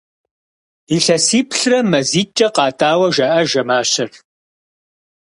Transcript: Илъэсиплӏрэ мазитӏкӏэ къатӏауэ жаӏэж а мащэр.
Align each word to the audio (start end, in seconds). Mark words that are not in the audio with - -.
Илъэсиплӏрэ 0.95 1.79
мазитӏкӏэ 1.91 2.47
къатӏауэ 2.55 3.07
жаӏэж 3.15 3.51
а 3.61 3.63
мащэр. 3.69 4.09